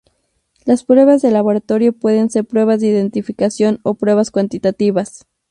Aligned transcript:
Las 0.65 0.83
pruebas 0.83 1.21
de 1.21 1.29
laboratorio 1.29 1.93
pueden 1.93 2.31
ser 2.31 2.43
pruebas 2.43 2.79
de 2.81 2.87
identificación 2.87 3.77
o 3.83 3.93
pruebas 3.93 4.31
cuantitativas. 4.31 5.27